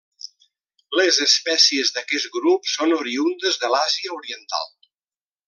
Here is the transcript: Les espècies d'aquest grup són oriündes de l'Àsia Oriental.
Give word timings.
Les 0.99 1.19
espècies 1.25 1.91
d'aquest 1.97 2.31
grup 2.39 2.71
són 2.73 2.95
oriündes 3.01 3.61
de 3.65 3.71
l'Àsia 3.75 4.17
Oriental. 4.19 4.67